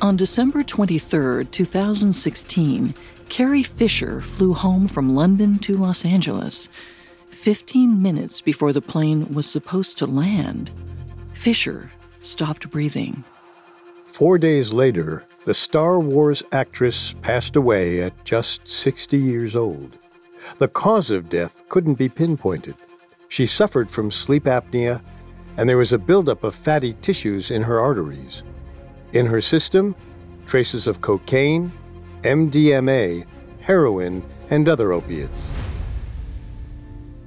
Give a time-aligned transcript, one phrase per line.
[0.00, 2.94] On December 23, 2016,
[3.28, 6.68] Carrie Fisher flew home from London to Los Angeles.
[7.30, 10.70] 15 minutes before the plane was supposed to land,
[11.32, 11.90] Fisher
[12.20, 13.24] stopped breathing.
[14.06, 19.98] Four days later, the Star Wars actress passed away at just 60 years old.
[20.58, 22.76] The cause of death couldn't be pinpointed.
[23.28, 25.02] She suffered from sleep apnea,
[25.56, 28.44] and there was a buildup of fatty tissues in her arteries.
[29.12, 29.94] In her system,
[30.46, 31.72] traces of cocaine,
[32.22, 33.24] MDMA,
[33.60, 35.52] heroin, and other opiates.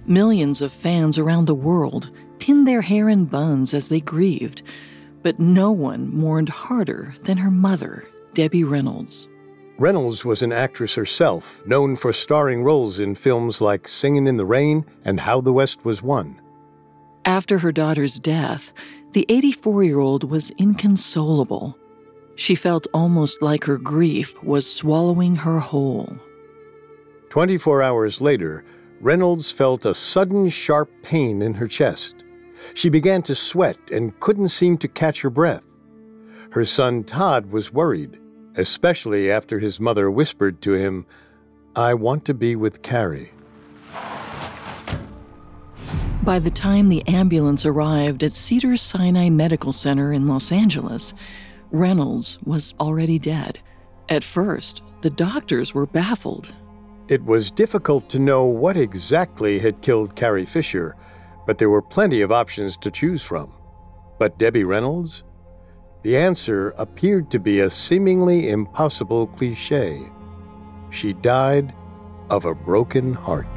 [0.05, 2.09] Millions of fans around the world
[2.39, 4.63] pinned their hair in buns as they grieved,
[5.23, 9.27] but no one mourned harder than her mother, Debbie Reynolds.
[9.77, 14.45] Reynolds was an actress herself, known for starring roles in films like Singin' in the
[14.45, 16.39] Rain and How the West Was Won.
[17.25, 18.73] After her daughter's death,
[19.13, 21.77] the 84 year old was inconsolable.
[22.35, 26.17] She felt almost like her grief was swallowing her whole.
[27.29, 28.63] 24 hours later,
[28.99, 32.23] Reynolds felt a sudden sharp pain in her chest.
[32.73, 35.65] She began to sweat and couldn't seem to catch her breath.
[36.51, 38.19] Her son Todd was worried,
[38.55, 41.05] especially after his mother whispered to him,
[41.75, 43.31] I want to be with Carrie.
[46.23, 51.15] By the time the ambulance arrived at Cedars Sinai Medical Center in Los Angeles,
[51.71, 53.57] Reynolds was already dead.
[54.07, 56.53] At first, the doctors were baffled.
[57.07, 60.95] It was difficult to know what exactly had killed Carrie Fisher,
[61.47, 63.51] but there were plenty of options to choose from.
[64.19, 65.23] But Debbie Reynolds?
[66.03, 69.99] The answer appeared to be a seemingly impossible cliche.
[70.91, 71.73] She died
[72.29, 73.47] of a broken heart.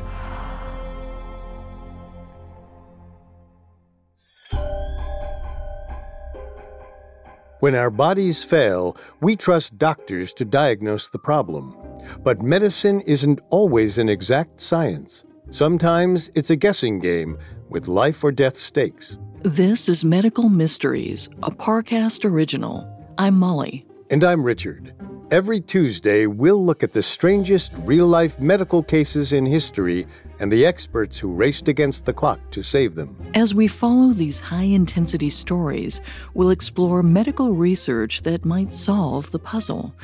[7.65, 11.75] When our bodies fail, we trust doctors to diagnose the problem.
[12.23, 15.25] But medicine isn't always an exact science.
[15.49, 17.39] Sometimes it's a guessing game
[17.71, 19.17] with life or death stakes.
[19.45, 22.87] This is Medical Mysteries, a Parcast original.
[23.17, 23.87] I'm Molly.
[24.11, 24.93] And I'm Richard.
[25.31, 30.07] Every Tuesday, we'll look at the strangest real life medical cases in history
[30.39, 33.17] and the experts who raced against the clock to save them.
[33.34, 36.03] As we follow these high intensity stories,
[36.34, 39.95] we'll explore medical research that might solve the puzzle.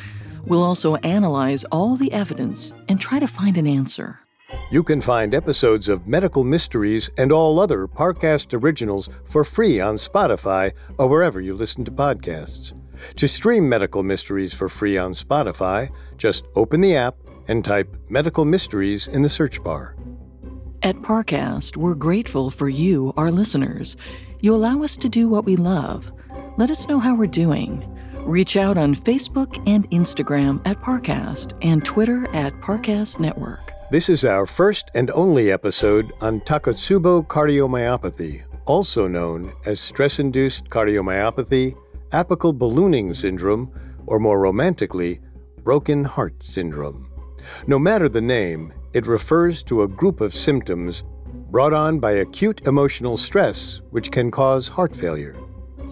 [0.46, 4.20] We'll also analyze all the evidence and try to find an answer.
[4.70, 9.96] You can find episodes of Medical Mysteries and all other Parcast originals for free on
[9.96, 12.72] Spotify or wherever you listen to podcasts.
[13.16, 17.16] To stream Medical Mysteries for free on Spotify, just open the app
[17.48, 19.96] and type Medical Mysteries in the search bar.
[20.82, 23.96] At Parcast, we're grateful for you, our listeners.
[24.40, 26.10] You allow us to do what we love.
[26.56, 27.86] Let us know how we're doing.
[28.24, 33.72] Reach out on Facebook and Instagram at Parcast and Twitter at Parcast Network.
[33.90, 40.70] This is our first and only episode on Takotsubo cardiomyopathy, also known as stress induced
[40.70, 41.74] cardiomyopathy,
[42.12, 43.72] apical ballooning syndrome,
[44.06, 45.20] or more romantically,
[45.62, 47.10] broken heart syndrome.
[47.66, 51.04] No matter the name, it refers to a group of symptoms
[51.50, 55.36] brought on by acute emotional stress, which can cause heart failure.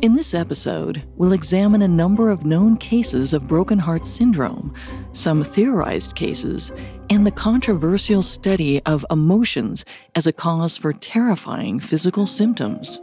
[0.00, 4.72] In this episode, we'll examine a number of known cases of broken heart syndrome,
[5.12, 6.70] some theorized cases,
[7.10, 13.00] and the controversial study of emotions as a cause for terrifying physical symptoms.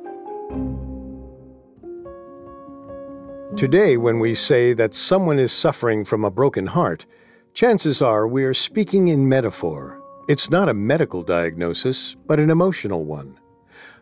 [3.54, 7.06] Today, when we say that someone is suffering from a broken heart,
[7.54, 10.02] chances are we are speaking in metaphor.
[10.28, 13.40] It's not a medical diagnosis, but an emotional one.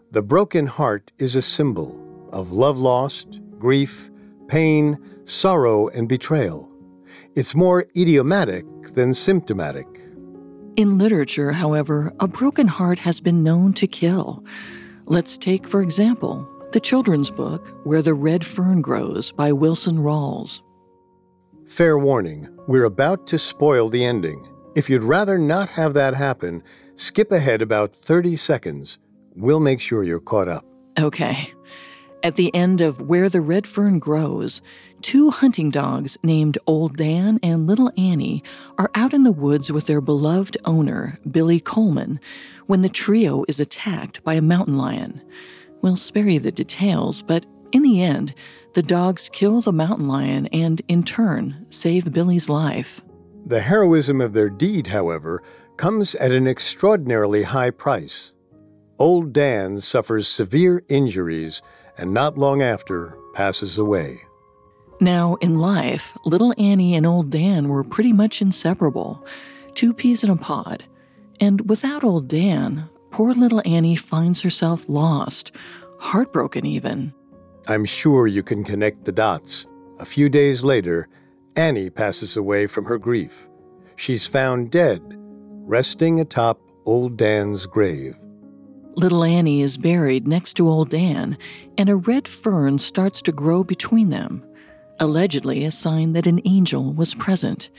[0.09, 1.99] The broken heart is a symbol
[2.31, 4.09] of love lost, grief,
[4.47, 6.71] pain, sorrow, and betrayal.
[7.35, 9.87] It's more idiomatic than symptomatic.
[10.77, 14.43] In literature, however, a broken heart has been known to kill.
[15.05, 20.61] Let's take, for example, the children's book Where the Red Fern Grows by Wilson Rawls.
[21.67, 24.49] Fair warning, we're about to spoil the ending.
[24.75, 26.63] If you'd rather not have that happen,
[26.95, 28.97] skip ahead about 30 seconds.
[29.35, 30.65] We'll make sure you're caught up.
[30.97, 31.53] Okay.
[32.23, 34.59] At the end of Where the Red Fern Grows,
[35.03, 38.43] two hunting dogs named Old Dan and Little Annie
[38.79, 42.19] are out in the woods with their beloved owner, Billy Coleman,
[42.65, 45.21] when the trio is attacked by a mountain lion.
[45.83, 48.33] We'll spare you the details, but in the end,
[48.73, 53.01] the dogs kill the mountain lion and, in turn, save Billy's life.
[53.45, 55.43] The heroism of their deed, however,
[55.75, 58.31] comes at an extraordinarily high price.
[58.97, 61.61] Old Dan suffers severe injuries
[61.97, 64.21] and not long after passes away.
[65.01, 69.25] Now, in life, little Annie and old Dan were pretty much inseparable,
[69.75, 70.85] two peas in a pod.
[71.41, 75.51] And without old Dan, poor little Annie finds herself lost,
[75.99, 77.13] heartbroken even.
[77.67, 79.67] I'm sure you can connect the dots.
[79.99, 81.07] A few days later,
[81.55, 83.47] Annie passes away from her grief.
[83.95, 88.15] She's found dead, resting atop old Dan's grave.
[88.95, 91.37] Little Annie is buried next to old Dan,
[91.77, 94.43] and a red fern starts to grow between them,
[94.99, 97.69] allegedly a sign that an angel was present.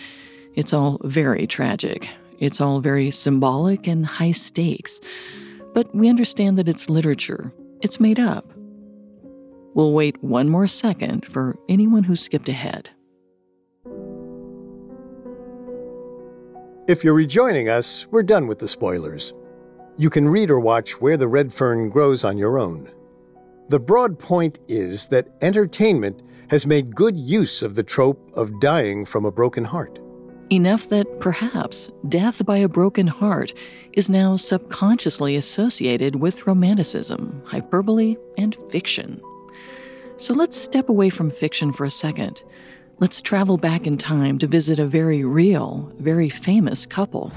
[0.55, 2.09] It's all very tragic.
[2.45, 5.01] It's all very symbolic and high stakes.
[5.73, 8.53] But we understand that it's literature, it's made up.
[9.75, 12.91] We'll wait one more second for anyone who skipped ahead.
[16.87, 19.33] If you're rejoining us, we're done with the spoilers.
[19.97, 22.93] You can read or watch Where the Red Fern Grows on your own.
[23.71, 26.21] The broad point is that entertainment
[26.51, 29.99] has made good use of the trope of dying from a broken heart.
[30.51, 33.55] Enough that perhaps death by a broken heart
[33.95, 39.23] is now subconsciously associated with romanticism, hyperbole, and fiction.
[40.19, 42.43] So let's step away from fiction for a second.
[43.01, 47.33] Let's travel back in time to visit a very real, very famous couple.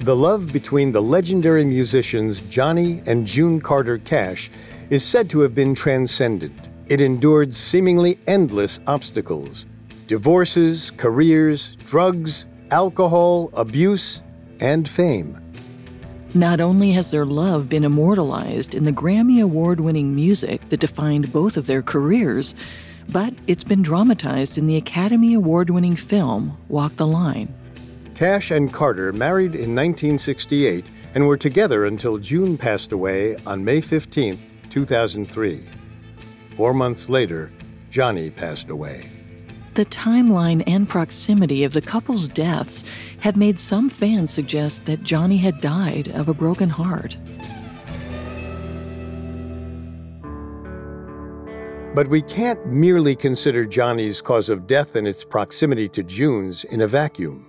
[0.00, 4.50] The love between the legendary musicians Johnny and June Carter Cash
[4.90, 6.65] is said to have been transcendent.
[6.88, 9.66] It endured seemingly endless obstacles
[10.06, 14.22] divorces, careers, drugs, alcohol, abuse,
[14.60, 15.36] and fame.
[16.32, 21.32] Not only has their love been immortalized in the Grammy Award winning music that defined
[21.32, 22.54] both of their careers,
[23.08, 27.52] but it's been dramatized in the Academy Award winning film Walk the Line.
[28.14, 33.80] Cash and Carter married in 1968 and were together until June passed away on May
[33.80, 34.38] 15,
[34.70, 35.75] 2003.
[36.56, 37.52] Four months later,
[37.90, 39.10] Johnny passed away.
[39.74, 42.82] The timeline and proximity of the couple's deaths
[43.20, 47.18] have made some fans suggest that Johnny had died of a broken heart.
[51.94, 56.80] But we can't merely consider Johnny's cause of death and its proximity to June's in
[56.80, 57.46] a vacuum.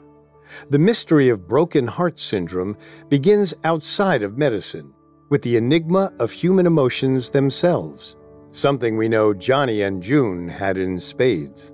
[0.69, 2.75] The mystery of broken heart syndrome
[3.07, 4.93] begins outside of medicine,
[5.29, 8.17] with the enigma of human emotions themselves,
[8.51, 11.71] something we know Johnny and June had in spades.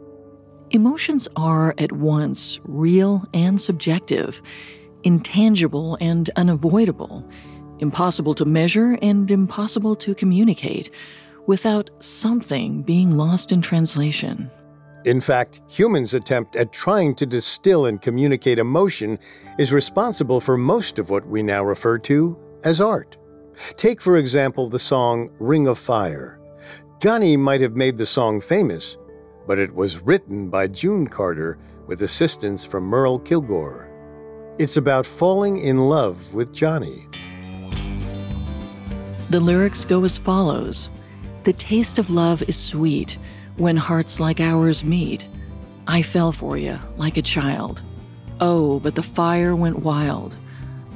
[0.72, 4.42] Emotions are at once real and subjective,
[5.04, 7.30] intangible and unavoidable,
[7.80, 10.90] impossible to measure and impossible to communicate,
[11.46, 14.50] without something being lost in translation.
[15.06, 19.20] In fact, humans' attempt at trying to distill and communicate emotion
[19.60, 23.18] is responsible for most of what we now refer to as art.
[23.76, 26.40] Take, for example, the song Ring of Fire.
[27.04, 28.98] Johnny might have made the song famous,
[29.46, 33.90] but it was written by June Carter with assistance from Merle Kilgore.
[34.58, 37.10] It's about falling in love with Johnny.
[39.32, 40.88] The lyrics go as follows
[41.44, 43.18] The taste of love is sweet
[43.58, 45.28] when hearts like ours meet.
[45.88, 47.82] I fell for you like a child.
[48.40, 50.38] Oh, but the fire went wild.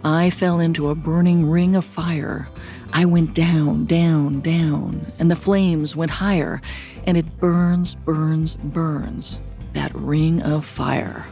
[0.08, 2.48] I fell into a burning ring of fire.
[2.94, 6.62] I went down, down, down, and the flames went higher,
[7.06, 9.42] and it burns, burns, burns.
[9.74, 11.28] that ring of fire.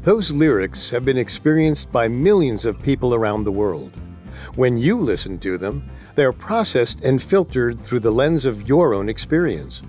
[0.00, 3.92] Those lyrics have been experienced by millions of people around the world.
[4.54, 9.10] When you listen to them, they're processed and filtered through the lens of your own
[9.10, 9.82] experience.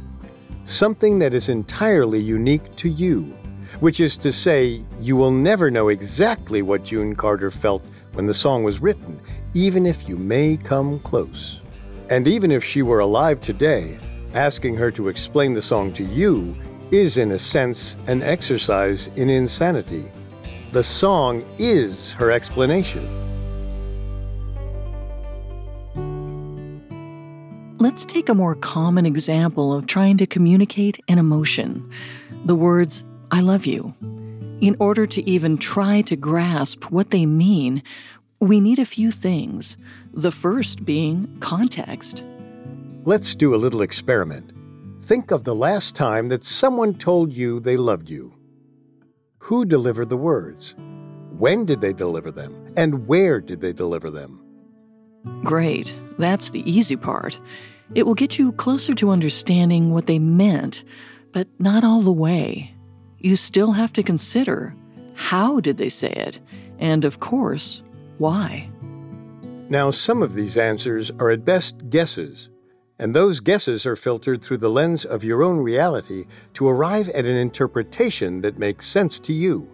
[0.65, 3.33] Something that is entirely unique to you,
[3.79, 7.81] which is to say, you will never know exactly what June Carter felt
[8.13, 9.19] when the song was written,
[9.53, 11.61] even if you may come close.
[12.09, 13.97] And even if she were alive today,
[14.33, 16.55] asking her to explain the song to you
[16.91, 20.11] is, in a sense, an exercise in insanity.
[20.71, 23.17] The song is her explanation.
[27.77, 31.89] Let's take a more common example of trying to communicate an emotion
[32.45, 33.93] the words, I love you.
[34.61, 37.81] In order to even try to grasp what they mean,
[38.39, 39.75] we need a few things.
[40.13, 42.23] The first being context.
[43.03, 44.53] Let's do a little experiment.
[45.01, 48.35] Think of the last time that someone told you they loved you.
[49.39, 50.75] Who delivered the words?
[51.39, 52.71] When did they deliver them?
[52.77, 54.39] And where did they deliver them?
[55.43, 57.39] Great, that's the easy part.
[57.95, 60.83] It will get you closer to understanding what they meant,
[61.31, 62.75] but not all the way.
[63.21, 64.75] You still have to consider
[65.13, 66.39] how did they say it?
[66.79, 67.83] And of course,
[68.17, 68.69] why?
[69.69, 72.49] Now, some of these answers are at best guesses,
[72.97, 76.25] and those guesses are filtered through the lens of your own reality
[76.55, 79.67] to arrive at an interpretation that makes sense to you.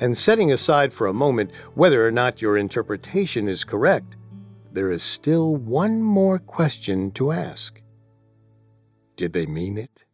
[0.00, 4.16] And setting aside for a moment whether or not your interpretation is correct,
[4.72, 7.82] there is still one more question to ask.
[9.16, 10.04] Did they mean it?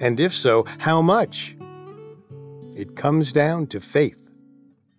[0.00, 1.57] And if so, how much?
[2.78, 4.22] It comes down to faith.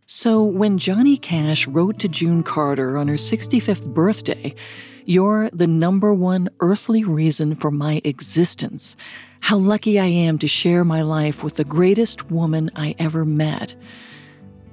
[0.06, 4.54] So, when Johnny Cash wrote to June Carter on her 65th birthday,
[5.06, 8.98] you're the number one earthly reason for my existence.
[9.40, 13.76] How lucky I am to share my life with the greatest woman I ever met.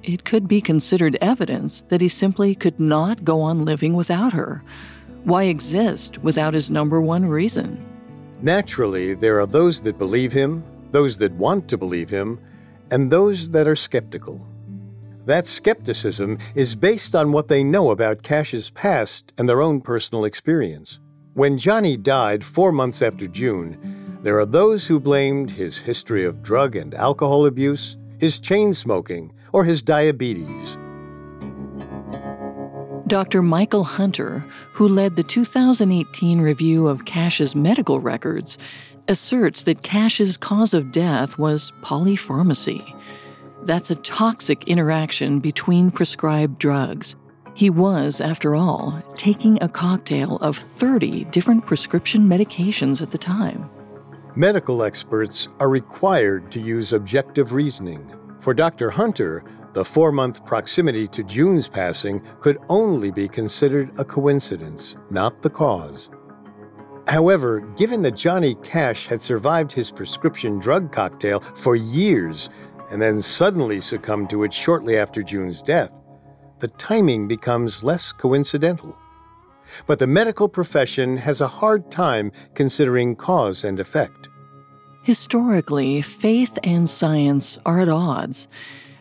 [0.03, 4.61] It could be considered evidence that he simply could not go on living without her.
[5.23, 7.81] Why exist without his number one reason?
[8.41, 10.61] Naturally, there are those that believe him,
[10.91, 12.37] those that want to believe him,
[12.91, 14.47] and those that are skeptical.
[15.25, 20.23] That skepticism is based on what they know about Cash's past and their own personal
[20.23, 20.99] experience.
[21.33, 26.41] When Johnny died four months after June, there are those who blamed his history of
[26.41, 30.77] drug and alcohol abuse, his chain smoking, or his diabetes.
[33.07, 33.41] Dr.
[33.41, 38.57] Michael Hunter, who led the 2018 review of Cash's medical records,
[39.07, 42.95] asserts that Cash's cause of death was polypharmacy.
[43.63, 47.15] That's a toxic interaction between prescribed drugs.
[47.53, 53.69] He was, after all, taking a cocktail of 30 different prescription medications at the time.
[54.35, 58.07] Medical experts are required to use objective reasoning.
[58.39, 58.91] For Dr.
[58.91, 65.41] Hunter, the four month proximity to June's passing could only be considered a coincidence, not
[65.41, 66.09] the cause.
[67.07, 72.49] However, given that Johnny Cash had survived his prescription drug cocktail for years
[72.91, 75.91] and then suddenly succumbed to it shortly after June's death,
[76.59, 78.97] the timing becomes less coincidental.
[79.85, 84.27] But the medical profession has a hard time considering cause and effect.
[85.03, 88.47] Historically, faith and science are at odds,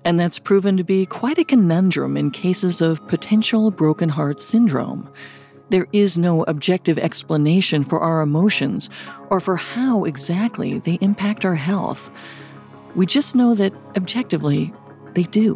[0.04, 5.08] and that's proven to be quite a conundrum in cases of potential broken heart syndrome.
[5.68, 8.88] There is no objective explanation for our emotions
[9.30, 12.10] or for how exactly they impact our health.
[12.94, 14.72] We just know that, objectively,
[15.14, 15.54] they do.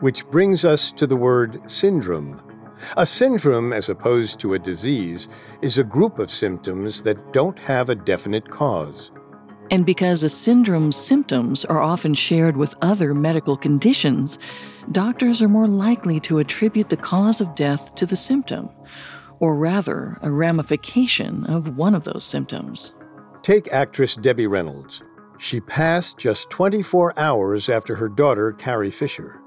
[0.00, 2.42] Which brings us to the word syndrome.
[2.96, 5.28] A syndrome, as opposed to a disease,
[5.62, 9.12] is a group of symptoms that don't have a definite cause.
[9.70, 14.38] And because a syndrome's symptoms are often shared with other medical conditions,
[14.90, 18.68] doctors are more likely to attribute the cause of death to the symptom,
[19.38, 22.92] or rather, a ramification of one of those symptoms.
[23.42, 25.02] Take actress Debbie Reynolds.
[25.38, 29.40] She passed just 24 hours after her daughter, Carrie Fisher.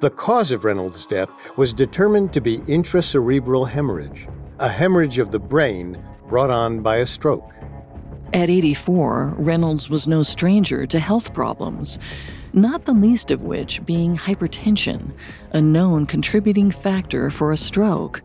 [0.00, 4.26] The cause of Reynolds' death was determined to be intracerebral hemorrhage,
[4.58, 7.52] a hemorrhage of the brain brought on by a stroke.
[8.32, 11.98] At 84, Reynolds was no stranger to health problems,
[12.52, 15.12] not the least of which being hypertension,
[15.52, 18.22] a known contributing factor for a stroke.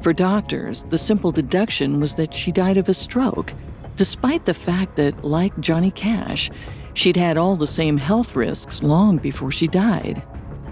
[0.00, 3.52] For doctors, the simple deduction was that she died of a stroke
[3.96, 6.50] despite the fact that, like Johnny Cash,
[6.94, 10.22] she'd had all the same health risks long before she died.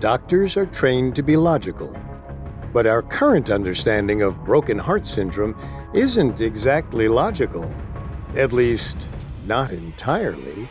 [0.00, 1.96] Doctors are trained to be logical.
[2.72, 5.56] But our current understanding of broken heart syndrome
[5.92, 7.70] isn't exactly logical.
[8.36, 8.96] At least,
[9.46, 10.68] not entirely.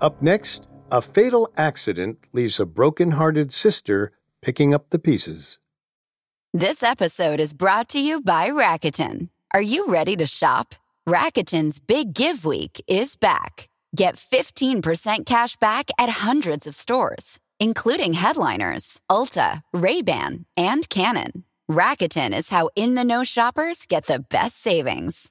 [0.00, 5.58] Up next, a fatal accident leaves a broken-hearted sister picking up the pieces.
[6.54, 9.28] This episode is brought to you by Rakuten.
[9.52, 10.74] Are you ready to shop?
[11.06, 13.68] Rakuten's Big Give Week is back.
[13.94, 21.44] Get 15% cash back at hundreds of stores, including headliners, Ulta, Ray-Ban, and Canon.
[21.70, 25.30] Rakuten is how in-the-know shoppers get the best savings.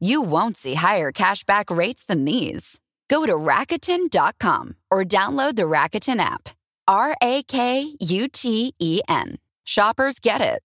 [0.00, 2.80] You won't see higher cashback rates than these.
[3.08, 6.50] Go to Rakuten.com or download the Rakuten app.
[6.86, 9.36] R A K U T E N.
[9.64, 10.62] Shoppers get it.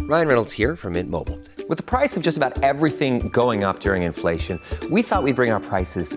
[0.00, 1.38] Ryan Reynolds here from Mint Mobile.
[1.68, 4.60] With the price of just about everything going up during inflation,
[4.90, 6.16] we thought we'd bring our prices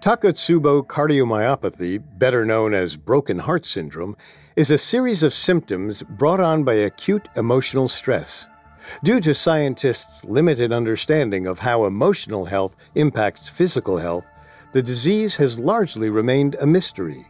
[0.00, 4.16] Takotsubo cardiomyopathy, better known as broken heart syndrome,
[4.54, 8.46] is a series of symptoms brought on by acute emotional stress.
[9.02, 14.24] Due to scientists' limited understanding of how emotional health impacts physical health,
[14.70, 17.26] the disease has largely remained a mystery.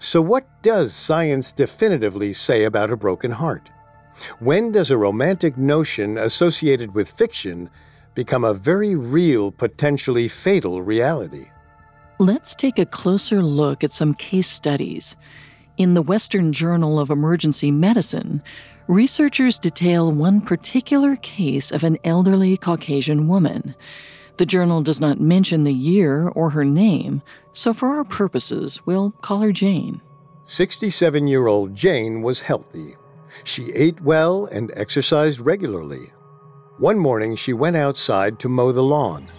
[0.00, 3.70] So, what does science definitively say about a broken heart?
[4.40, 7.70] When does a romantic notion associated with fiction
[8.16, 11.50] become a very real, potentially fatal reality?
[12.20, 15.16] Let's take a closer look at some case studies.
[15.76, 18.40] In the Western Journal of Emergency Medicine,
[18.86, 23.74] researchers detail one particular case of an elderly Caucasian woman.
[24.36, 27.20] The journal does not mention the year or her name,
[27.52, 30.00] so for our purposes, we'll call her Jane.
[30.44, 32.94] 67 year old Jane was healthy.
[33.42, 36.12] She ate well and exercised regularly.
[36.78, 39.32] One morning, she went outside to mow the lawn.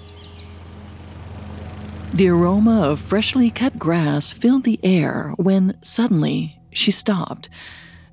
[2.15, 7.49] The aroma of freshly cut grass filled the air when suddenly she stopped.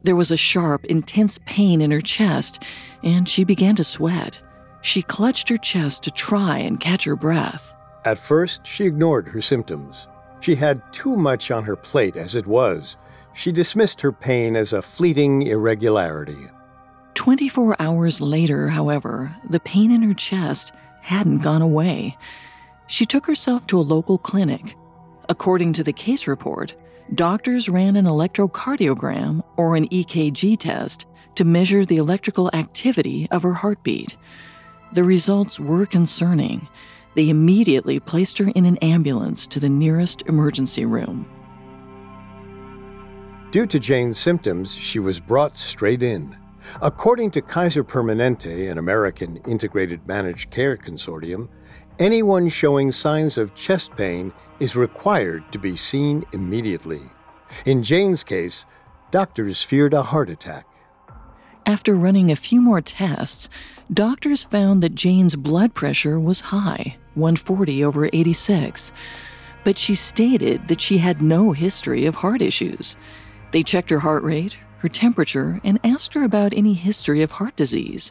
[0.03, 2.61] There was a sharp, intense pain in her chest,
[3.05, 4.41] and she began to sweat.
[4.81, 7.73] She clutched her chest to try and catch her breath.
[8.05, 10.09] At first, she ignored her symptoms.
[10.41, 12.97] She had too much on her plate as it was.
[13.35, 16.49] She dismissed her pain as a fleeting irregularity.
[17.15, 22.17] 24 hours later, however, the pain in her chest hadn't gone away.
[22.93, 24.77] She took herself to a local clinic.
[25.31, 26.75] According to the case report,
[27.15, 33.55] doctors ran an electrocardiogram or an EKG test to measure the electrical activity of her
[33.55, 34.19] heartbeat.
[34.93, 36.69] The results were concerning.
[37.15, 41.25] They immediately placed her in an ambulance to the nearest emergency room.
[43.53, 46.37] Due to Jane's symptoms, she was brought straight in.
[46.83, 51.49] According to Kaiser Permanente, an American integrated managed care consortium,
[51.99, 57.03] anyone showing signs of chest pain is required to be seen immediately.
[57.67, 58.67] In Jane's case,
[59.11, 60.67] doctors feared a heart attack.
[61.67, 63.49] After running a few more tests,
[63.93, 68.91] doctors found that Jane's blood pressure was high, 140 over 86.
[69.65, 72.97] But she stated that she had no history of heart issues.
[73.53, 77.55] They checked her heart rate, her temperature, and asked her about any history of heart
[77.55, 78.11] disease.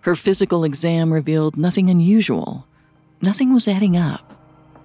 [0.00, 2.66] Her physical exam revealed nothing unusual.
[3.22, 4.26] Nothing was adding up.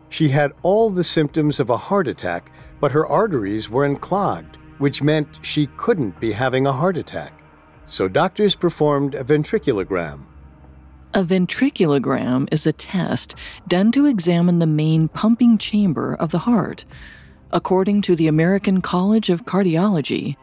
[0.09, 5.01] She had all the symptoms of a heart attack, but her arteries were unclogged, which
[5.01, 7.33] meant she couldn't be having a heart attack.
[7.87, 10.27] So doctors performed a ventriculogram.
[11.13, 13.35] A ventriculogram is a test
[13.67, 16.83] done to examine the main pumping chamber of the heart.
[17.51, 20.35] According to the American College of Cardiology,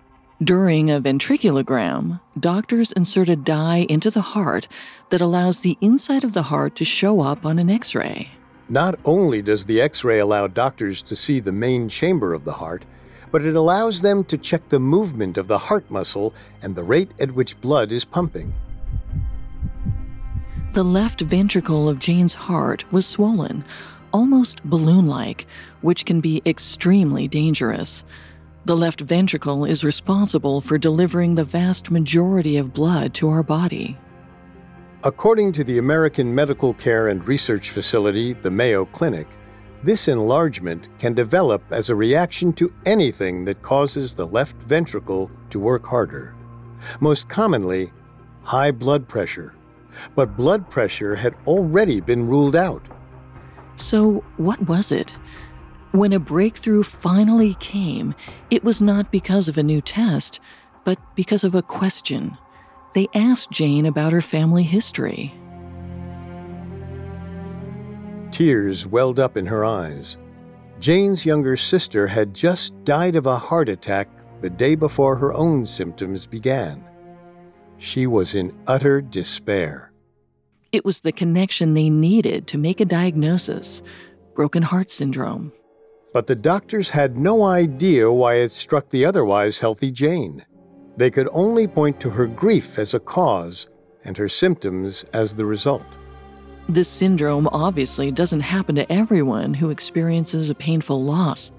[0.42, 4.66] during a ventriculogram, doctors insert a dye into the heart
[5.10, 8.30] that allows the inside of the heart to show up on an x ray.
[8.68, 12.54] Not only does the x ray allow doctors to see the main chamber of the
[12.54, 12.84] heart,
[13.30, 17.10] but it allows them to check the movement of the heart muscle and the rate
[17.20, 18.52] at which blood is pumping.
[20.72, 23.64] The left ventricle of Jane's heart was swollen.
[24.12, 25.46] almost balloon like,
[25.80, 28.04] which can be extremely dangerous.
[28.64, 33.98] The left ventricle is responsible for delivering the vast majority of blood to our body.
[35.02, 39.26] According to the American Medical Care and Research Facility, the Mayo Clinic,
[39.82, 45.58] this enlargement can develop as a reaction to anything that causes the left ventricle to
[45.58, 46.36] work harder.
[47.00, 47.92] Most commonly,
[48.44, 49.54] high blood pressure.
[50.14, 52.86] But blood pressure had already been ruled out.
[53.74, 55.12] So, what was it?
[55.92, 58.14] When a breakthrough finally came,
[58.50, 60.40] it was not because of a new test,
[60.86, 62.38] but because of a question.
[62.94, 65.34] They asked Jane about her family history.
[68.30, 70.16] Tears welled up in her eyes.
[70.80, 74.08] Jane's younger sister had just died of a heart attack
[74.40, 76.82] the day before her own symptoms began.
[77.76, 79.92] She was in utter despair.
[80.72, 83.82] It was the connection they needed to make a diagnosis
[84.34, 85.52] broken heart syndrome.
[86.12, 90.44] But the doctors had no idea why it struck the otherwise healthy Jane.
[90.96, 93.68] They could only point to her grief as a cause
[94.04, 95.86] and her symptoms as the result.
[96.68, 101.50] This syndrome obviously doesn't happen to everyone who experiences a painful loss,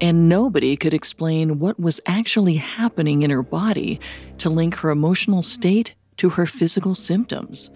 [0.00, 4.00] and nobody could explain what was actually happening in her body
[4.38, 7.70] to link her emotional state to her physical symptoms.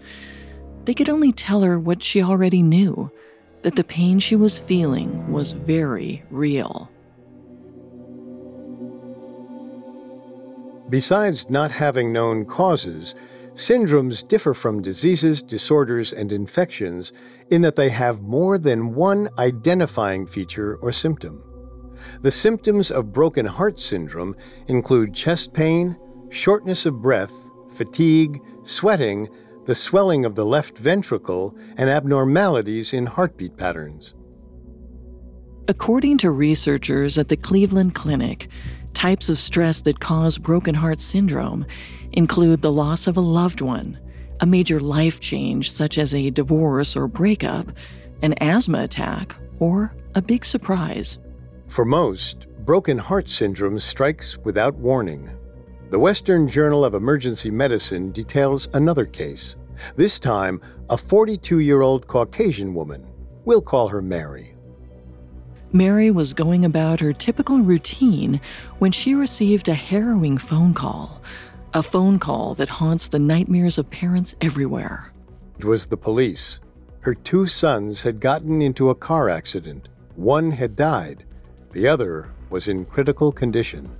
[0.83, 3.11] They could only tell her what she already knew
[3.61, 6.89] that the pain she was feeling was very real.
[10.89, 13.13] Besides not having known causes,
[13.53, 17.11] syndromes differ from diseases, disorders, and infections
[17.49, 21.43] in that they have more than one identifying feature or symptom.
[22.21, 24.35] The symptoms of broken heart syndrome
[24.67, 25.97] include chest pain,
[26.29, 27.33] shortness of breath,
[27.73, 29.27] fatigue, sweating,
[29.67, 34.15] the swelling of the left ventricle, and abnormalities in heartbeat patterns.
[35.67, 38.47] According to researchers at the Cleveland Clinic,
[38.93, 41.65] types of stress that cause broken heart syndrome
[42.13, 43.99] include the loss of a loved one,
[44.39, 47.67] a major life change such as a divorce or breakup,
[48.21, 51.19] an asthma attack, or a big surprise.
[51.67, 55.36] For most, broken heart syndrome strikes without warning.
[55.89, 59.55] The Western Journal of Emergency Medicine details another case,
[59.95, 63.07] this time a 42 year old Caucasian woman.
[63.45, 64.53] We'll call her Mary.
[65.71, 68.41] Mary was going about her typical routine
[68.79, 71.21] when she received a harrowing phone call.
[71.73, 75.13] A phone call that haunts the nightmares of parents everywhere.
[75.57, 76.59] It was the police.
[76.99, 79.87] Her two sons had gotten into a car accident.
[80.15, 81.23] One had died,
[81.71, 83.95] the other was in critical condition.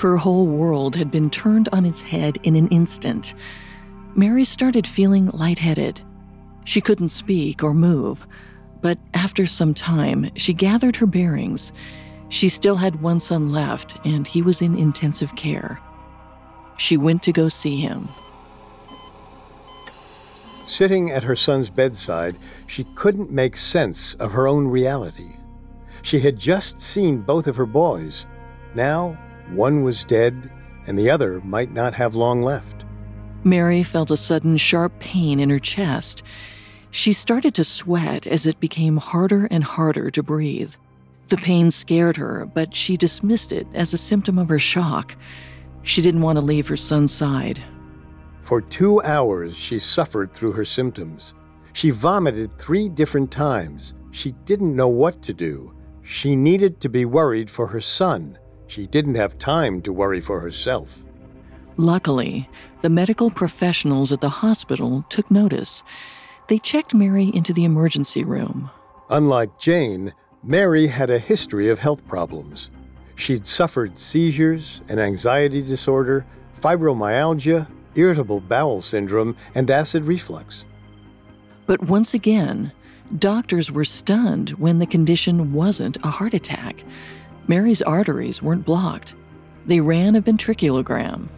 [0.00, 3.34] Her whole world had been turned on its head in an instant.
[4.14, 6.00] Mary started feeling lightheaded.
[6.64, 8.26] She couldn't speak or move,
[8.80, 11.70] but after some time, she gathered her bearings.
[12.30, 15.78] She still had one son left, and he was in intensive care.
[16.78, 18.08] She went to go see him.
[20.64, 22.36] Sitting at her son's bedside,
[22.66, 25.36] she couldn't make sense of her own reality.
[26.00, 28.26] She had just seen both of her boys.
[28.74, 29.18] Now,
[29.52, 30.50] one was dead,
[30.86, 32.84] and the other might not have long left.
[33.44, 36.22] Mary felt a sudden sharp pain in her chest.
[36.90, 40.74] She started to sweat as it became harder and harder to breathe.
[41.28, 45.14] The pain scared her, but she dismissed it as a symptom of her shock.
[45.82, 47.62] She didn't want to leave her son's side.
[48.42, 51.34] For two hours, she suffered through her symptoms.
[51.72, 53.94] She vomited three different times.
[54.10, 55.72] She didn't know what to do.
[56.02, 58.36] She needed to be worried for her son.
[58.70, 61.04] She didn't have time to worry for herself.
[61.76, 62.48] Luckily,
[62.82, 65.82] the medical professionals at the hospital took notice.
[66.46, 68.70] They checked Mary into the emergency room.
[69.08, 72.70] Unlike Jane, Mary had a history of health problems.
[73.16, 76.24] She'd suffered seizures, an anxiety disorder,
[76.60, 80.64] fibromyalgia, irritable bowel syndrome, and acid reflux.
[81.66, 82.70] But once again,
[83.18, 86.84] doctors were stunned when the condition wasn't a heart attack.
[87.50, 89.16] Mary's arteries weren't blocked,
[89.66, 91.28] they ran a ventriculogram.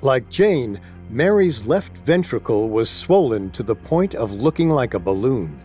[0.00, 5.60] Like Jane, Mary's left ventricle was swollen to the point of looking like a balloon.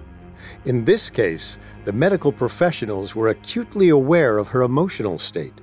[0.65, 5.61] In this case, the medical professionals were acutely aware of her emotional state,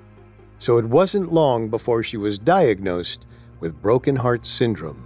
[0.59, 3.27] so it wasn't long before she was diagnosed
[3.61, 5.05] with broken heart syndrome.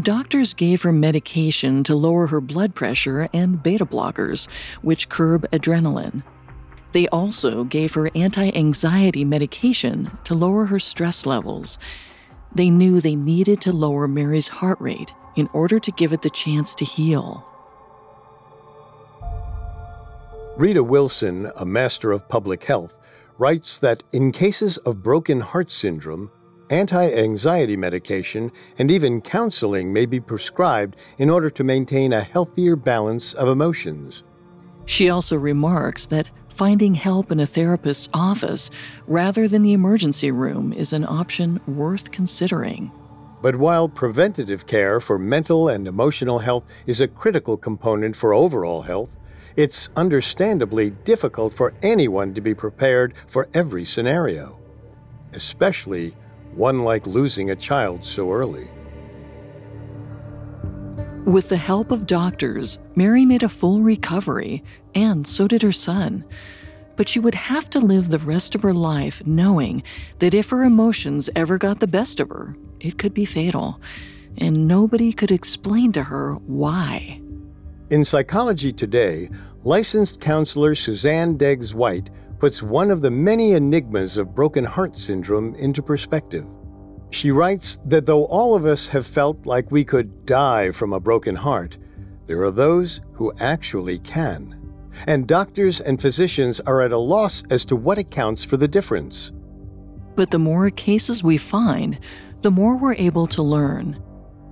[0.00, 4.48] Doctors gave her medication to lower her blood pressure and beta blockers,
[4.80, 6.22] which curb adrenaline.
[6.92, 11.78] They also gave her anti anxiety medication to lower her stress levels.
[12.54, 16.30] They knew they needed to lower Mary's heart rate in order to give it the
[16.30, 17.44] chance to heal.
[20.56, 22.98] Rita Wilson, a master of public health,
[23.38, 26.30] writes that in cases of broken heart syndrome,
[26.70, 32.76] anti anxiety medication and even counseling may be prescribed in order to maintain a healthier
[32.76, 34.24] balance of emotions.
[34.86, 38.68] She also remarks that finding help in a therapist's office
[39.06, 42.90] rather than the emergency room is an option worth considering.
[43.40, 48.82] But while preventative care for mental and emotional health is a critical component for overall
[48.82, 49.16] health,
[49.54, 54.58] it's understandably difficult for anyone to be prepared for every scenario,
[55.34, 56.16] especially
[56.56, 58.66] one like losing a child so early.
[61.24, 64.64] With the help of doctors, Mary made a full recovery,
[65.02, 66.24] and so did her son.
[66.96, 69.82] But she would have to live the rest of her life knowing
[70.18, 73.80] that if her emotions ever got the best of her, it could be fatal,
[74.36, 77.20] and nobody could explain to her why.
[77.90, 79.30] In Psychology Today,
[79.64, 85.82] licensed counselor Suzanne Degges-White puts one of the many enigmas of broken heart syndrome into
[85.82, 86.46] perspective.
[87.10, 91.00] She writes that though all of us have felt like we could die from a
[91.00, 91.78] broken heart,
[92.26, 94.57] there are those who actually can.
[95.06, 99.32] And doctors and physicians are at a loss as to what accounts for the difference.
[100.16, 101.98] But the more cases we find,
[102.42, 104.02] the more we're able to learn.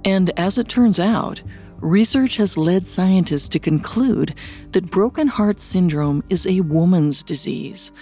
[0.04, 1.42] And as it turns out,
[1.78, 4.34] research has led scientists to conclude
[4.72, 7.92] that broken heart syndrome is a woman's disease.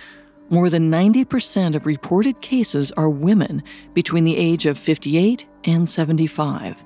[0.51, 3.63] More than 90% of reported cases are women
[3.95, 6.85] between the age of 58 and 75,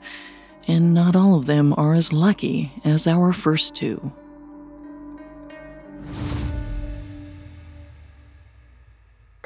[0.69, 4.13] and not all of them are as lucky as our first two.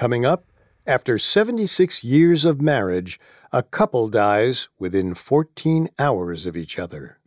[0.03, 0.47] Coming up,
[0.85, 3.21] after 76 years of marriage,
[3.53, 7.21] a couple dies within 14 hours of each other.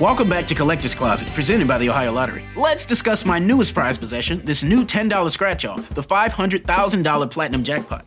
[0.00, 2.44] Welcome back to Collector's Closet, presented by the Ohio Lottery.
[2.56, 8.06] Let's discuss my newest prize possession, this new $10 scratch off, the $500,000 Platinum Jackpot.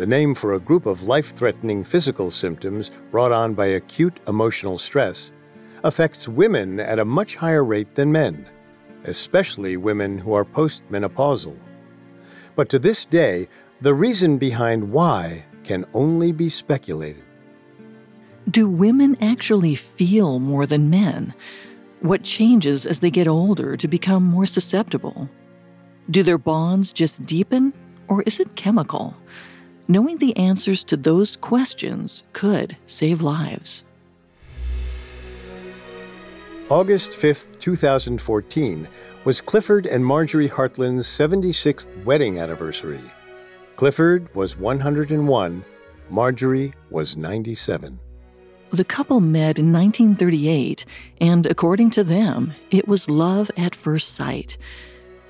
[0.00, 4.78] the name for a group of life threatening physical symptoms brought on by acute emotional
[4.78, 5.30] stress,
[5.84, 8.48] affects women at a much higher rate than men,
[9.04, 11.54] especially women who are postmenopausal.
[12.56, 13.46] But to this day,
[13.82, 17.22] the reason behind why can only be speculated.
[18.50, 21.34] Do women actually feel more than men?
[22.00, 25.28] What changes as they get older to become more susceptible?
[26.10, 27.74] Do their bonds just deepen,
[28.08, 29.14] or is it chemical?
[29.90, 33.82] Knowing the answers to those questions could save lives.
[36.68, 38.86] August 5, 2014,
[39.24, 43.00] was Clifford and Marjorie Hartland's 76th wedding anniversary.
[43.74, 45.64] Clifford was 101,
[46.08, 47.98] Marjorie was 97.
[48.70, 50.84] The couple met in 1938,
[51.20, 54.56] and according to them, it was love at first sight.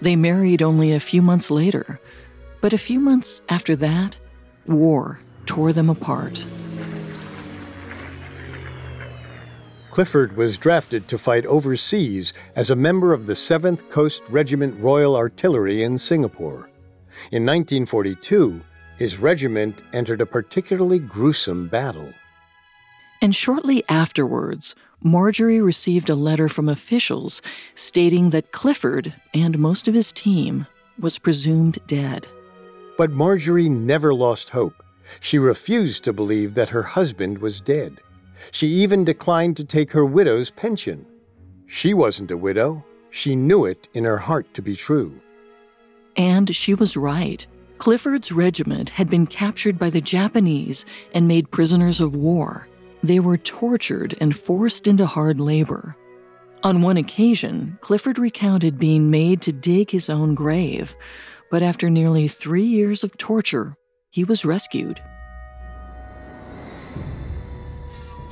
[0.03, 1.99] They married only a few months later,
[2.61, 4.19] but a few months after that,
[4.67, 6.45] war tore them apart.
[9.91, 15.17] Clifford was drafted to fight overseas as a member of the 7th Coast Regiment Royal
[15.17, 16.71] Artillery in Singapore.
[17.33, 18.61] In 1942,
[18.97, 22.13] his regiment entered a particularly gruesome battle.
[23.21, 27.43] And shortly afterwards, Marjorie received a letter from officials
[27.75, 30.67] stating that Clifford and most of his team
[30.99, 32.27] was presumed dead.
[33.01, 34.83] But Marjorie never lost hope.
[35.21, 38.03] She refused to believe that her husband was dead.
[38.51, 41.07] She even declined to take her widow's pension.
[41.67, 42.85] She wasn't a widow.
[43.09, 45.19] She knew it in her heart to be true.
[46.15, 47.47] And she was right.
[47.79, 50.85] Clifford's regiment had been captured by the Japanese
[51.15, 52.69] and made prisoners of war.
[53.03, 55.97] They were tortured and forced into hard labor.
[56.63, 60.95] On one occasion, Clifford recounted being made to dig his own grave,
[61.51, 63.77] but after nearly three years of torture,
[64.09, 65.03] he was rescued.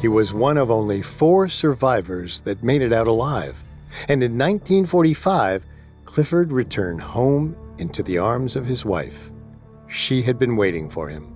[0.01, 3.63] He was one of only four survivors that made it out alive.
[4.09, 5.65] And in 1945,
[6.05, 9.31] Clifford returned home into the arms of his wife.
[9.89, 11.35] She had been waiting for him.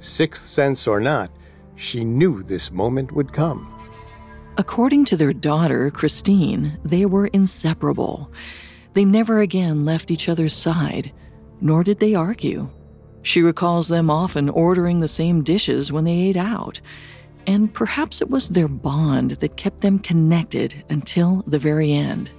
[0.00, 1.30] Sixth sense or not,
[1.76, 3.72] she knew this moment would come.
[4.56, 8.32] According to their daughter, Christine, they were inseparable.
[8.94, 11.12] They never again left each other's side,
[11.60, 12.70] nor did they argue.
[13.22, 16.80] She recalls them often ordering the same dishes when they ate out,
[17.46, 22.30] and perhaps it was their bond that kept them connected until the very end.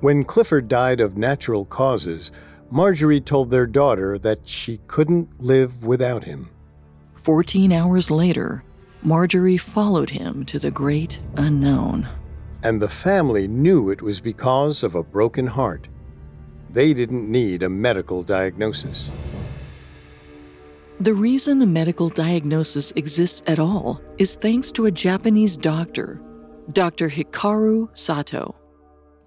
[0.00, 2.32] When Clifford died of natural causes,
[2.70, 6.50] Marjorie told their daughter that she couldn't live without him.
[7.16, 8.64] Fourteen hours later,
[9.02, 12.08] Marjorie followed him to the great unknown.
[12.62, 15.88] And the family knew it was because of a broken heart.
[16.68, 19.10] They didn't need a medical diagnosis.
[21.00, 26.20] The reason a medical diagnosis exists at all is thanks to a Japanese doctor,
[26.70, 27.08] Dr.
[27.08, 28.54] Hikaru Sato.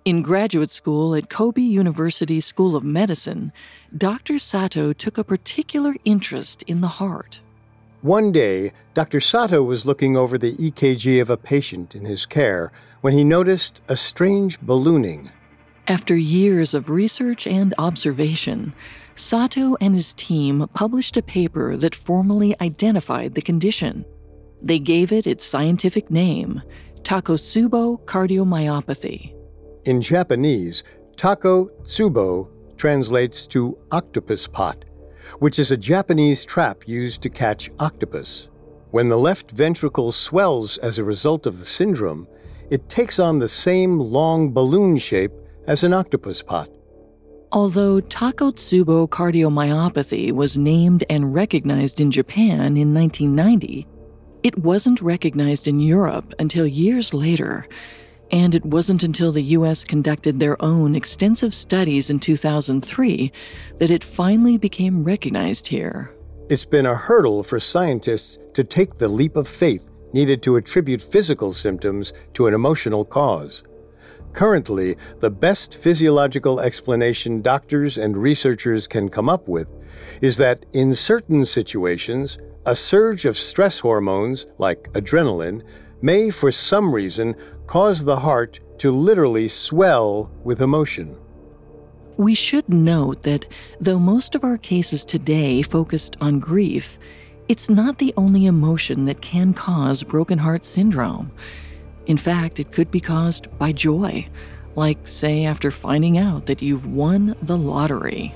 [0.05, 3.51] In graduate school at Kobe University School of Medicine,
[3.97, 4.37] Dr.
[4.37, 7.39] Sato took a particular interest in the heart.
[8.01, 9.21] One day, Dr.
[9.21, 12.71] Sato was looking over the EKG of a patient in his care
[13.03, 15.29] when he noticed a strange ballooning.
[15.89, 18.73] After years of research and observation,
[19.17, 24.05] Sato and his team published a paper that formally identified the condition.
[24.61, 26.61] They gave it its scientific name,
[27.01, 29.35] Takotsubo cardiomyopathy.
[29.83, 30.85] In Japanese,
[31.17, 34.85] Tako Tsubo translates to octopus pot,
[35.39, 38.47] which is a Japanese trap used to catch octopus.
[38.91, 42.29] When the left ventricle swells as a result of the syndrome,
[42.73, 45.31] it takes on the same long balloon shape
[45.67, 46.67] as an octopus pot.
[47.51, 53.85] Although Takotsubo cardiomyopathy was named and recognized in Japan in 1990,
[54.41, 57.67] it wasn't recognized in Europe until years later,
[58.31, 63.31] and it wasn't until the US conducted their own extensive studies in 2003
[63.77, 66.11] that it finally became recognized here.
[66.49, 71.01] It's been a hurdle for scientists to take the leap of faith needed to attribute
[71.01, 73.63] physical symptoms to an emotional cause.
[74.33, 79.69] Currently, the best physiological explanation doctors and researchers can come up with
[80.21, 85.61] is that in certain situations, a surge of stress hormones, like adrenaline,
[86.01, 87.35] may for some reason
[87.67, 91.15] cause the heart to literally swell with emotion.
[92.17, 93.45] We should note that
[93.79, 96.97] though most of our cases today focused on grief,
[97.47, 101.31] it's not the only emotion that can cause broken heart syndrome.
[102.05, 104.27] In fact, it could be caused by joy,
[104.75, 108.33] like, say, after finding out that you've won the lottery.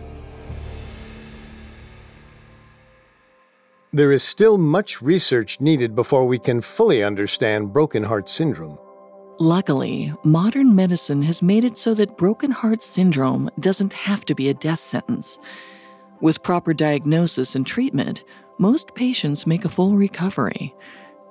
[3.94, 8.78] There is still much research needed before we can fully understand broken heart syndrome.
[9.40, 14.50] Luckily, modern medicine has made it so that broken heart syndrome doesn't have to be
[14.50, 15.40] a death sentence.
[16.22, 18.24] With proper diagnosis and treatment,
[18.58, 20.74] most patients make a full recovery.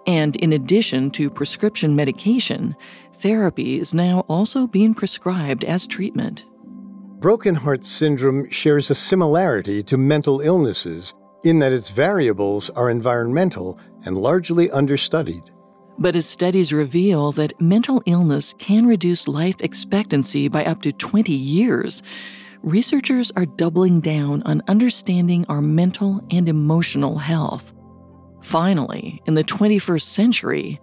[0.06, 2.76] And in addition to prescription medication,
[3.16, 6.44] therapy is now also being prescribed as treatment.
[7.18, 13.78] Broken heart syndrome shares a similarity to mental illnesses in that its variables are environmental
[14.04, 15.42] and largely understudied.
[15.98, 21.32] But as studies reveal that mental illness can reduce life expectancy by up to 20
[21.32, 22.02] years,
[22.66, 27.72] researchers are doubling down on understanding our mental and emotional health.
[28.42, 30.80] Finally, in the 21st century,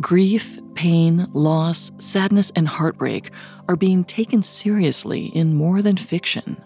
[0.00, 3.32] grief, pain, loss, sadness, and heartbreak
[3.68, 6.56] are being taken seriously in more than fiction.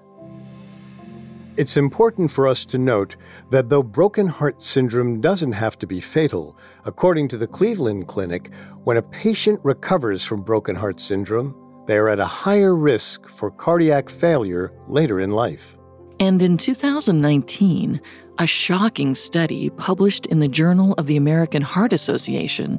[1.56, 3.16] It's important for us to note
[3.50, 8.52] that though broken heart syndrome doesn't have to be fatal, according to the Cleveland Clinic,
[8.84, 11.54] when a patient recovers from broken heart syndrome,
[11.86, 15.76] they are at a higher risk for cardiac failure later in life.
[16.18, 18.00] And in 2019,
[18.38, 22.78] a shocking study published in the Journal of the American Heart Association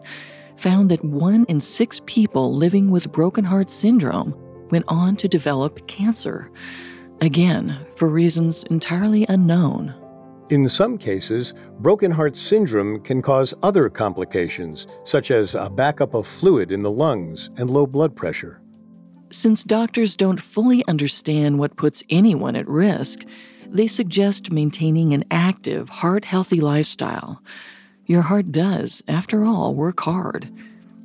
[0.57, 4.35] found that one in six people living with broken heart syndrome
[4.69, 6.51] went on to develop cancer.
[7.19, 9.93] Again, for reasons entirely unknown.
[10.49, 16.27] In some cases, broken heart syndrome can cause other complications, such as a backup of
[16.27, 18.60] fluid in the lungs and low blood pressure.
[19.31, 23.19] Since doctors don't fully understand what puts anyone at risk,
[23.65, 27.41] they suggest maintaining an active, heart healthy lifestyle.
[28.05, 30.51] Your heart does, after all, work hard.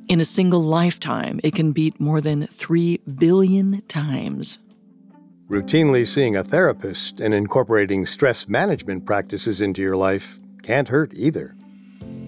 [0.09, 4.59] In a single lifetime, it can beat more than 3 billion times.
[5.49, 11.56] Routinely seeing a therapist and incorporating stress management practices into your life can't hurt either.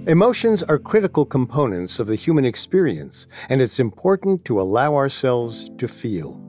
[0.08, 5.86] Emotions are critical components of the human experience, and it's important to allow ourselves to
[5.86, 6.42] feel.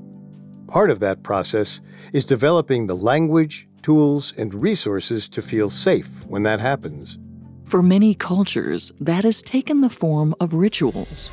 [0.70, 1.82] Part of that process
[2.14, 7.20] is developing the language, tools, and resources to feel safe when that happens.
[7.66, 11.30] For many cultures, that has taken the form of rituals.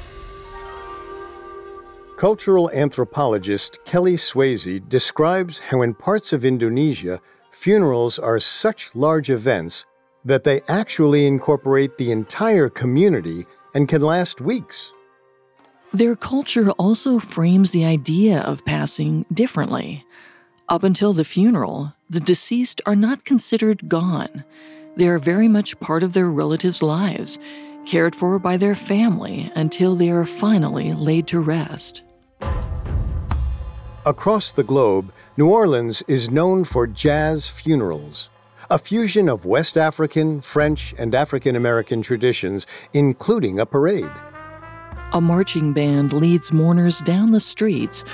[2.16, 7.20] Cultural anthropologist Kelli Swazey describes how in parts of Indonesia,
[7.52, 9.86] funerals are such large events
[10.26, 14.92] that they actually incorporate the entire community and can last weeks.
[15.94, 20.04] Their culture also frames the idea of passing differently.
[20.68, 24.44] Up until the funeral, the deceased are not considered gone.
[24.96, 27.38] They are very much part of their relatives' lives,
[27.86, 32.02] cared for by their family until they are finally laid to rest.
[34.04, 38.28] Across the globe, New Orleans is known for jazz funerals,
[38.70, 44.10] a fusion of West African, French, and African American traditions, including a parade.
[45.12, 48.04] A marching band leads mourners down the streets,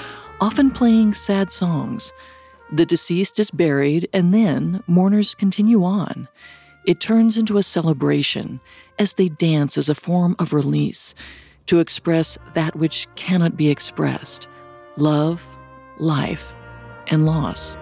[0.40, 2.12] often playing sad songs.
[2.70, 6.28] The deceased is buried, and then mourners continue on.
[6.86, 8.60] It turns into a celebration
[8.98, 11.14] as they dance as a form of release
[11.66, 14.48] to express that which cannot be expressed
[14.96, 15.46] love,
[15.98, 16.52] life,
[17.06, 17.76] and loss.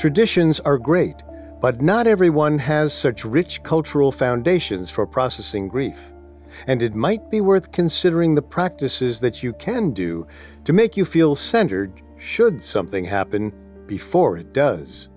[0.00, 1.22] Traditions are great,
[1.60, 6.14] but not everyone has such rich cultural foundations for processing grief.
[6.66, 10.26] And it might be worth considering the practices that you can do
[10.64, 13.52] to make you feel centered should something happen
[13.86, 15.10] before it does.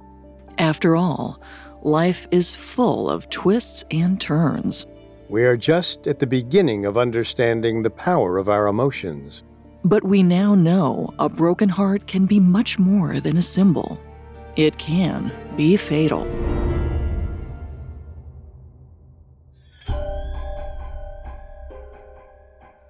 [0.57, 1.39] After all,
[1.81, 4.85] life is full of twists and turns.
[5.29, 9.43] We are just at the beginning of understanding the power of our emotions.
[9.85, 13.97] But we now know a broken heart can be much more than a symbol.
[14.55, 16.27] It can be fatal.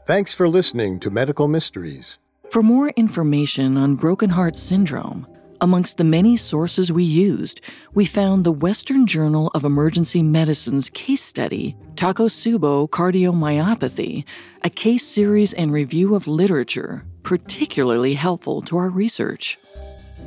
[0.05, 2.19] Thanks for listening to Medical Mysteries.
[2.49, 5.25] For more information on broken heart syndrome,
[5.63, 7.61] Amongst the many sources we used,
[7.93, 14.25] we found the Western Journal of Emergency Medicine's case study, Takotsubo Cardiomyopathy,
[14.65, 19.57] a case series and review of literature, particularly helpful to our research.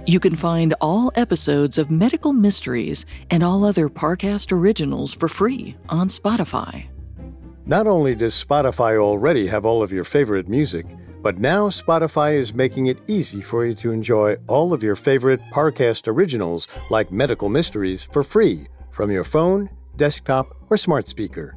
[0.08, 5.76] You can find all episodes of Medical Mysteries and all other Parcast originals for free
[5.88, 6.86] on Spotify.
[7.64, 10.86] Not only does Spotify already have all of your favorite music,
[11.22, 15.40] but now Spotify is making it easy for you to enjoy all of your favorite
[15.52, 21.56] Parcast originals like Medical Mysteries for free from your phone, desktop, or smart speaker.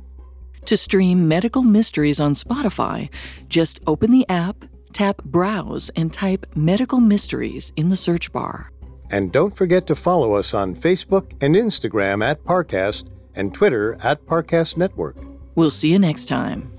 [0.65, 3.09] To stream Medical Mysteries on Spotify,
[3.47, 8.71] just open the app, tap Browse, and type Medical Mysteries in the search bar.
[9.11, 14.25] And don't forget to follow us on Facebook and Instagram at Parcast and Twitter at
[14.25, 15.17] Parcast Network.
[15.55, 16.71] We'll see you next time.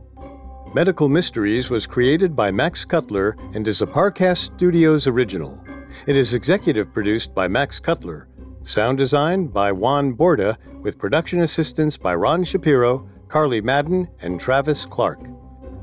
[0.73, 5.63] Medical Mysteries was created by Max Cutler and is a Parcast Studios original.
[6.07, 8.29] It is executive produced by Max Cutler,
[8.63, 14.87] sound designed by Juan Borda, with production assistance by Ron Shapiro, Carly Madden, and Travis
[14.87, 15.19] Clark.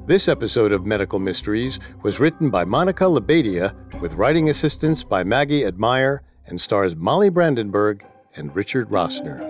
[0.08, 5.66] This episode of Medical Mysteries was written by Monica Labadia, with writing assistance by Maggie
[5.66, 8.06] Admire and stars Molly Brandenburg
[8.38, 9.44] and Richard Rossner.